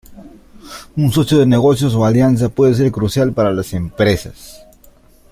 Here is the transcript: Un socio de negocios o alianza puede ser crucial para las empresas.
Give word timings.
Un 0.97 1.11
socio 1.11 1.37
de 1.37 1.45
negocios 1.45 1.93
o 1.93 2.03
alianza 2.05 2.49
puede 2.49 2.73
ser 2.73 2.91
crucial 2.91 3.33
para 3.33 3.51
las 3.53 3.71
empresas. 3.73 4.65